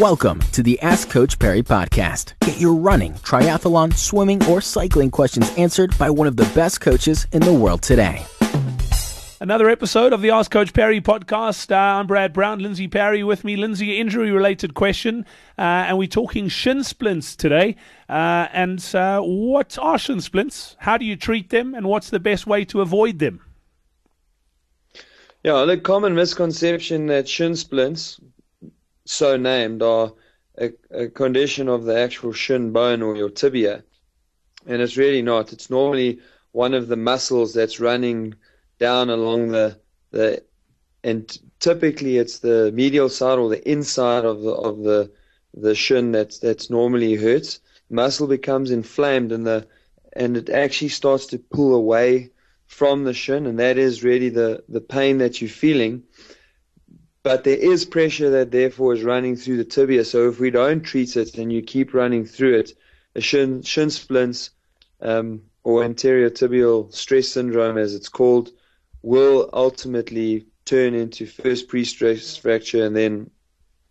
Welcome 0.00 0.40
to 0.52 0.62
the 0.62 0.78
Ask 0.80 1.08
Coach 1.08 1.38
Parry 1.38 1.62
podcast. 1.62 2.34
Get 2.40 2.60
your 2.60 2.74
running, 2.74 3.14
triathlon, 3.14 3.94
swimming, 3.96 4.44
or 4.44 4.60
cycling 4.60 5.10
questions 5.10 5.50
answered 5.56 5.96
by 5.96 6.10
one 6.10 6.26
of 6.26 6.36
the 6.36 6.44
best 6.54 6.82
coaches 6.82 7.26
in 7.32 7.40
the 7.40 7.54
world 7.54 7.80
today. 7.80 8.22
Another 9.40 9.70
episode 9.70 10.12
of 10.12 10.20
the 10.20 10.28
Ask 10.32 10.50
Coach 10.50 10.74
Parry 10.74 11.00
podcast. 11.00 11.72
Uh, 11.72 11.98
I'm 11.98 12.06
Brad 12.06 12.34
Brown, 12.34 12.58
Lindsay 12.58 12.88
Parry 12.88 13.24
with 13.24 13.42
me. 13.42 13.56
Lindsay, 13.56 13.98
injury 13.98 14.30
related 14.30 14.74
question, 14.74 15.24
uh, 15.56 15.62
and 15.62 15.96
we're 15.96 16.08
talking 16.08 16.48
shin 16.48 16.84
splints 16.84 17.34
today. 17.34 17.76
Uh, 18.06 18.48
and 18.52 18.94
uh, 18.94 19.22
what 19.22 19.78
are 19.78 19.98
shin 19.98 20.20
splints? 20.20 20.76
How 20.80 20.98
do 20.98 21.06
you 21.06 21.16
treat 21.16 21.48
them, 21.48 21.74
and 21.74 21.86
what's 21.86 22.10
the 22.10 22.20
best 22.20 22.46
way 22.46 22.66
to 22.66 22.82
avoid 22.82 23.18
them? 23.18 23.40
Yeah, 25.42 25.64
the 25.64 25.78
common 25.78 26.14
misconception 26.14 27.06
that 27.06 27.26
shin 27.26 27.56
splints, 27.56 28.20
so 29.06 29.36
named 29.36 29.82
are 29.82 30.12
a, 30.58 30.72
a, 30.90 31.08
condition 31.08 31.68
of 31.68 31.84
the 31.84 31.98
actual 31.98 32.32
shin 32.32 32.72
bone 32.72 33.02
or 33.02 33.16
your 33.16 33.30
tibia. 33.30 33.84
And 34.66 34.82
it's 34.82 34.96
really 34.96 35.22
not. 35.22 35.52
It's 35.52 35.70
normally 35.70 36.20
one 36.52 36.74
of 36.74 36.88
the 36.88 36.96
muscles 36.96 37.54
that's 37.54 37.80
running 37.80 38.34
down 38.78 39.10
along 39.10 39.48
the 39.48 39.78
the 40.10 40.42
and 41.04 41.38
typically 41.60 42.18
it's 42.18 42.40
the 42.40 42.72
medial 42.72 43.08
side 43.08 43.38
or 43.38 43.48
the 43.48 43.68
inside 43.70 44.24
of 44.24 44.42
the 44.42 44.50
of 44.50 44.78
the 44.82 45.10
the 45.54 45.74
shin 45.74 46.12
that's 46.12 46.38
that's 46.38 46.70
normally 46.70 47.14
hurts. 47.14 47.60
Muscle 47.90 48.26
becomes 48.26 48.70
inflamed 48.70 49.32
and 49.32 49.46
the 49.46 49.66
and 50.14 50.36
it 50.36 50.50
actually 50.50 50.88
starts 50.88 51.26
to 51.26 51.38
pull 51.38 51.74
away 51.74 52.30
from 52.66 53.04
the 53.04 53.14
shin 53.14 53.46
and 53.46 53.58
that 53.58 53.78
is 53.78 54.02
really 54.02 54.28
the, 54.28 54.64
the 54.68 54.80
pain 54.80 55.18
that 55.18 55.40
you're 55.40 55.48
feeling 55.48 56.02
but 57.26 57.42
there 57.42 57.56
is 57.56 57.84
pressure 57.84 58.30
that 58.30 58.52
therefore 58.52 58.94
is 58.94 59.02
running 59.02 59.34
through 59.34 59.56
the 59.56 59.64
tibia. 59.64 60.04
So 60.04 60.28
if 60.28 60.38
we 60.38 60.48
don't 60.48 60.82
treat 60.82 61.16
it 61.16 61.36
and 61.38 61.52
you 61.52 61.60
keep 61.60 61.92
running 61.92 62.24
through 62.24 62.58
it, 62.60 62.78
a 63.16 63.20
shin, 63.20 63.62
shin 63.62 63.90
splints 63.90 64.50
um, 65.00 65.42
or 65.64 65.82
anterior 65.82 66.30
tibial 66.30 66.94
stress 66.94 67.26
syndrome, 67.26 67.78
as 67.78 67.96
it's 67.96 68.08
called, 68.08 68.52
will 69.02 69.50
ultimately 69.52 70.46
turn 70.66 70.94
into 70.94 71.26
first 71.26 71.66
pre-stress 71.66 72.36
fracture 72.36 72.86
and 72.86 72.94
then, 72.94 73.28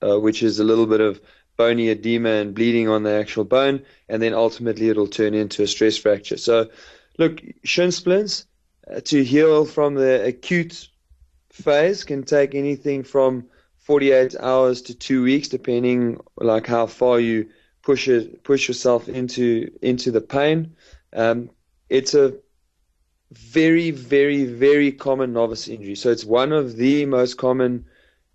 uh, 0.00 0.16
which 0.20 0.44
is 0.44 0.60
a 0.60 0.64
little 0.64 0.86
bit 0.86 1.00
of 1.00 1.20
bony 1.56 1.88
edema 1.88 2.28
and 2.28 2.54
bleeding 2.54 2.88
on 2.88 3.02
the 3.02 3.14
actual 3.14 3.42
bone, 3.42 3.82
and 4.08 4.22
then 4.22 4.32
ultimately 4.32 4.90
it'll 4.90 5.08
turn 5.08 5.34
into 5.34 5.64
a 5.64 5.66
stress 5.66 5.96
fracture. 5.96 6.36
So, 6.36 6.70
look, 7.18 7.42
shin 7.64 7.90
splints 7.90 8.46
uh, 8.88 9.00
to 9.00 9.24
heal 9.24 9.64
from 9.64 9.96
the 9.96 10.24
acute 10.24 10.86
phase 11.54 12.02
can 12.02 12.24
take 12.24 12.54
anything 12.54 13.04
from 13.04 13.46
48 13.78 14.34
hours 14.40 14.82
to 14.82 14.94
two 14.94 15.22
weeks, 15.22 15.48
depending 15.48 16.18
like 16.36 16.66
how 16.66 16.86
far 16.86 17.20
you 17.20 17.48
push 17.82 18.08
it, 18.08 18.42
push 18.42 18.66
yourself 18.66 19.08
into 19.08 19.70
into 19.80 20.10
the 20.10 20.20
pain. 20.20 20.74
Um, 21.12 21.50
it's 21.88 22.14
a 22.14 22.34
very, 23.30 23.90
very, 23.92 24.44
very 24.44 24.90
common 24.90 25.32
novice 25.32 25.68
injury. 25.68 25.94
So 25.94 26.10
it's 26.10 26.24
one 26.24 26.52
of 26.52 26.76
the 26.76 27.06
most 27.06 27.36
common 27.36 27.84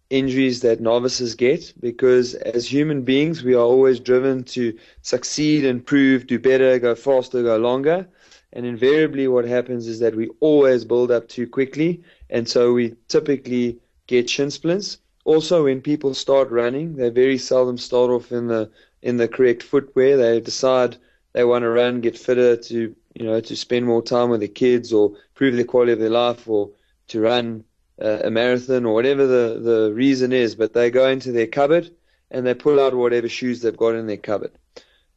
injuries 0.10 0.62
that 0.62 0.80
novices 0.80 1.36
get 1.36 1.74
because 1.80 2.36
as 2.36 2.72
human 2.72 3.02
beings, 3.04 3.44
we 3.44 3.54
are 3.54 3.70
always 3.74 4.00
driven 4.00 4.44
to 4.44 4.78
succeed, 5.02 5.66
improve, 5.66 6.26
do 6.26 6.40
better, 6.40 6.80
go 6.80 6.96
faster, 6.96 7.44
go 7.44 7.58
longer. 7.58 8.08
And 8.54 8.66
invariably, 8.66 9.28
what 9.28 9.46
happens 9.46 9.88
is 9.88 10.00
that 10.00 10.16
we 10.16 10.30
always 10.40 10.84
build 10.84 11.12
up 11.12 11.28
too 11.28 11.48
quickly, 11.48 12.02
and 12.30 12.48
so 12.48 12.74
we 12.74 12.96
typically 13.08 13.80
get 14.08 14.30
shin 14.30 14.52
splints. 14.52 14.98
Also, 15.26 15.66
when 15.66 15.82
people 15.82 16.14
start 16.14 16.50
running, 16.50 16.96
they 16.96 17.10
very 17.10 17.38
seldom 17.38 17.78
start 17.78 18.10
off 18.10 18.32
in 18.32 18.48
the 18.48 18.72
in 19.02 19.18
the 19.18 19.28
correct 19.28 19.64
footwear. 19.64 20.18
They 20.18 20.40
decide 20.40 20.98
they 21.34 21.44
want 21.44 21.64
to 21.64 21.70
run, 21.70 22.02
get 22.02 22.18
fitter 22.18 22.56
to 22.58 22.96
you 23.14 23.26
know 23.26 23.40
to 23.40 23.56
spend 23.56 23.86
more 23.86 24.02
time 24.02 24.30
with 24.30 24.40
their 24.40 24.50
kids 24.50 24.94
or 24.94 25.16
improve 25.30 25.56
the 25.56 25.64
quality 25.64 25.92
of 25.92 26.00
their 26.00 26.10
life 26.10 26.48
or 26.48 26.72
to 27.08 27.22
run 27.22 27.64
uh, 28.02 28.20
a 28.24 28.32
marathon 28.32 28.86
or 28.86 28.94
whatever 28.94 29.28
the 29.28 29.60
the 29.60 29.94
reason 29.94 30.32
is. 30.32 30.56
But 30.56 30.74
they 30.74 30.90
go 30.90 31.08
into 31.08 31.32
their 31.32 31.48
cupboard 31.48 31.92
and 32.32 32.46
they 32.46 32.54
pull 32.54 32.80
out 32.80 32.94
whatever 32.94 33.30
shoes 33.30 33.62
they've 33.62 33.76
got 33.76 33.96
in 33.96 34.08
their 34.08 34.18
cupboard. 34.18 34.52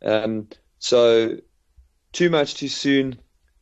Um, 0.02 0.48
so 0.78 1.38
too 2.12 2.30
much 2.30 2.54
too 2.54 2.68
soon, 2.68 3.18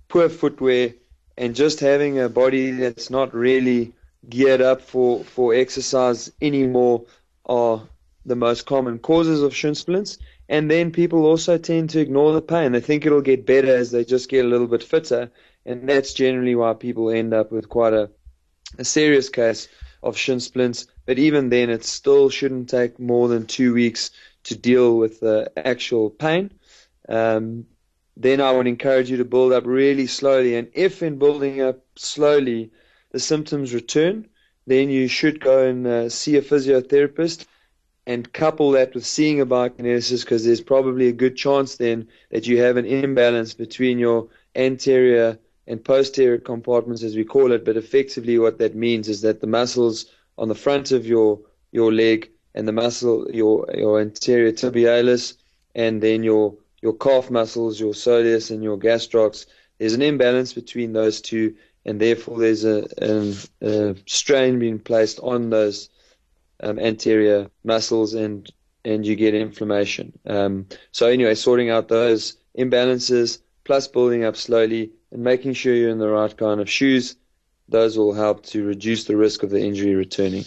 poor 0.08 0.28
footwear, 0.28 0.94
and 1.36 1.54
just 1.54 1.80
having 1.80 2.18
a 2.18 2.28
body 2.28 2.70
that's 2.72 3.10
not 3.10 3.34
really 3.34 3.92
geared 4.28 4.60
up 4.60 4.82
for, 4.82 5.24
for 5.24 5.54
exercise 5.54 6.30
anymore 6.42 7.04
are 7.46 7.82
the 8.26 8.36
most 8.36 8.66
common 8.66 8.98
causes 8.98 9.42
of 9.42 9.54
shin 9.54 9.74
splints. 9.74 10.18
And 10.48 10.70
then 10.70 10.90
people 10.90 11.24
also 11.24 11.58
tend 11.58 11.90
to 11.90 12.00
ignore 12.00 12.32
the 12.32 12.42
pain. 12.42 12.72
They 12.72 12.80
think 12.80 13.06
it'll 13.06 13.20
get 13.20 13.46
better 13.46 13.74
as 13.74 13.90
they 13.90 14.04
just 14.04 14.28
get 14.28 14.44
a 14.44 14.48
little 14.48 14.66
bit 14.66 14.82
fitter. 14.82 15.30
And 15.64 15.88
that's 15.88 16.12
generally 16.12 16.54
why 16.54 16.74
people 16.74 17.10
end 17.10 17.32
up 17.32 17.52
with 17.52 17.68
quite 17.68 17.92
a, 17.92 18.10
a 18.78 18.84
serious 18.84 19.28
case 19.28 19.68
of 20.02 20.16
shin 20.16 20.40
splints. 20.40 20.86
But 21.06 21.18
even 21.18 21.50
then, 21.50 21.70
it 21.70 21.84
still 21.84 22.30
shouldn't 22.30 22.68
take 22.68 22.98
more 22.98 23.28
than 23.28 23.46
two 23.46 23.72
weeks 23.72 24.10
to 24.44 24.56
deal 24.56 24.96
with 24.96 25.20
the 25.20 25.52
actual 25.56 26.10
pain. 26.10 26.52
Um, 27.08 27.66
then 28.20 28.40
I 28.40 28.52
would 28.52 28.66
encourage 28.66 29.10
you 29.10 29.16
to 29.16 29.24
build 29.24 29.52
up 29.52 29.64
really 29.64 30.06
slowly. 30.06 30.54
And 30.54 30.68
if 30.74 31.02
in 31.02 31.18
building 31.18 31.62
up 31.62 31.80
slowly 31.96 32.70
the 33.12 33.18
symptoms 33.18 33.72
return, 33.72 34.28
then 34.66 34.90
you 34.90 35.08
should 35.08 35.40
go 35.40 35.64
and 35.64 35.86
uh, 35.86 36.08
see 36.10 36.36
a 36.36 36.42
physiotherapist 36.42 37.46
and 38.06 38.30
couple 38.32 38.72
that 38.72 38.94
with 38.94 39.06
seeing 39.06 39.40
a 39.40 39.46
biokineticist 39.46 40.24
because 40.24 40.44
there's 40.44 40.60
probably 40.60 41.08
a 41.08 41.12
good 41.12 41.34
chance 41.34 41.76
then 41.76 42.06
that 42.30 42.46
you 42.46 42.60
have 42.60 42.76
an 42.76 42.84
imbalance 42.84 43.54
between 43.54 43.98
your 43.98 44.28
anterior 44.54 45.38
and 45.66 45.82
posterior 45.82 46.38
compartments, 46.38 47.02
as 47.02 47.16
we 47.16 47.24
call 47.24 47.52
it. 47.52 47.64
But 47.64 47.78
effectively, 47.78 48.38
what 48.38 48.58
that 48.58 48.74
means 48.74 49.08
is 49.08 49.22
that 49.22 49.40
the 49.40 49.46
muscles 49.46 50.06
on 50.36 50.48
the 50.48 50.54
front 50.54 50.92
of 50.92 51.06
your 51.06 51.40
your 51.72 51.90
leg 51.90 52.30
and 52.54 52.68
the 52.68 52.72
muscle, 52.72 53.26
your 53.32 53.66
your 53.74 53.98
anterior 54.00 54.52
tibialis, 54.52 55.34
and 55.74 56.02
then 56.02 56.22
your 56.22 56.54
your 56.82 56.94
calf 56.94 57.30
muscles, 57.30 57.78
your 57.78 57.92
soleus, 57.92 58.50
and 58.50 58.62
your 58.62 58.78
gastrocs. 58.78 59.46
There's 59.78 59.94
an 59.94 60.02
imbalance 60.02 60.52
between 60.52 60.92
those 60.92 61.20
two, 61.20 61.54
and 61.84 62.00
therefore 62.00 62.38
there's 62.38 62.64
a, 62.64 62.86
a, 63.00 63.34
a 63.62 63.96
strain 64.06 64.58
being 64.58 64.78
placed 64.78 65.20
on 65.20 65.50
those 65.50 65.88
um, 66.62 66.78
anterior 66.78 67.50
muscles, 67.64 68.14
and 68.14 68.50
and 68.84 69.04
you 69.04 69.14
get 69.14 69.34
inflammation. 69.34 70.18
Um, 70.26 70.66
so 70.92 71.06
anyway, 71.06 71.34
sorting 71.34 71.70
out 71.70 71.88
those 71.88 72.36
imbalances, 72.58 73.40
plus 73.64 73.88
building 73.88 74.24
up 74.24 74.36
slowly, 74.36 74.90
and 75.12 75.22
making 75.22 75.54
sure 75.54 75.74
you're 75.74 75.90
in 75.90 75.98
the 75.98 76.08
right 76.08 76.34
kind 76.36 76.60
of 76.60 76.70
shoes, 76.70 77.16
those 77.68 77.98
will 77.98 78.14
help 78.14 78.44
to 78.46 78.64
reduce 78.64 79.04
the 79.04 79.16
risk 79.16 79.42
of 79.42 79.50
the 79.50 79.60
injury 79.60 79.94
returning. 79.94 80.44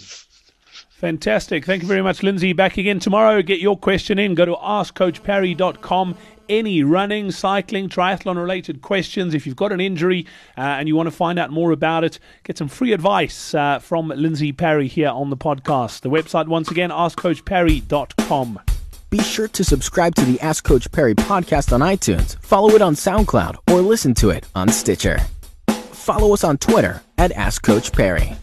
Fantastic. 1.04 1.66
Thank 1.66 1.82
you 1.82 1.88
very 1.90 2.02
much, 2.02 2.24
Lindsay. 2.24 2.54
Back 2.54 2.78
again 2.78 2.98
tomorrow. 2.98 3.42
Get 3.42 3.60
your 3.60 3.78
question 3.78 4.18
in. 4.18 4.36
Go 4.36 4.46
to 4.46 4.54
askcoachparry.com. 4.54 6.16
Any 6.48 6.82
running, 6.82 7.30
cycling, 7.30 7.90
triathlon 7.90 8.38
related 8.38 8.82
questions. 8.82 9.34
If 9.34 9.46
you've 9.46 9.58
got 9.58 9.74
an 9.74 9.82
injury 9.82 10.26
uh, 10.58 10.62
and 10.62 10.88
you 10.88 10.96
want 10.96 11.08
to 11.08 11.12
find 11.12 11.38
out 11.38 11.52
more 11.52 11.72
about 11.72 12.06
it, 12.06 12.20
get 12.46 12.58
some 12.58 12.70
free 12.70 12.94
advice 12.94 13.54
uh, 13.54 13.80
from 13.80 14.14
Lindsay 14.16 14.54
Parry 14.54 14.88
here 14.88 15.10
on 15.10 15.30
the 15.30 15.36
podcast. 15.36 16.04
The 16.04 16.10
website, 16.10 16.48
once 16.48 16.72
again, 16.72 16.90
askcoachparry.com. 16.90 18.62
Be 19.10 19.20
sure 19.20 19.50
to 19.50 19.64
subscribe 19.66 20.16
to 20.16 20.24
the 20.24 20.40
Ask 20.40 20.64
Coach 20.64 20.90
Parry 20.90 21.16
podcast 21.16 21.74
on 21.74 21.82
iTunes, 21.82 22.42
follow 22.42 22.70
it 22.70 22.82
on 22.82 22.96
SoundCloud, 22.96 23.58
or 23.70 23.82
listen 23.82 24.14
to 24.14 24.30
it 24.30 24.48
on 24.56 24.70
Stitcher. 24.70 25.20
Follow 25.68 26.34
us 26.34 26.46
on 26.46 26.58
Twitter 26.58 27.02
at 27.18 27.34
Ask 27.34 27.62
Coach 27.62 27.92
Parry. 27.92 28.38